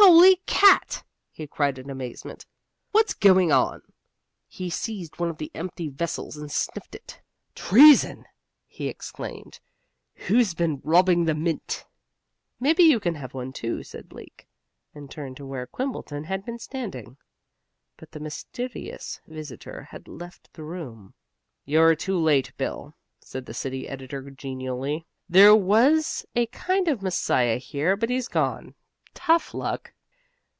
[0.00, 2.46] "Holy cat!" he cried in amazement.
[2.92, 3.82] "What's going on?"
[4.46, 7.20] He seized one of the empty vessels and sniffed it.
[7.56, 8.24] "Treason!"
[8.68, 9.58] he exclaimed.
[10.14, 11.84] "Who's been robbing the mint?"
[12.60, 14.46] "Maybe you can have one too," said Bleak,
[14.94, 17.16] and turned to where Quimbleton had been standing.
[17.96, 21.12] But the mysterious visitor had leff the room.
[21.64, 25.06] "You're too late, Bill," said the city editor genially.
[25.28, 28.76] "There was a kind of Messiah here, but he's gone.
[29.14, 29.92] Tough luck."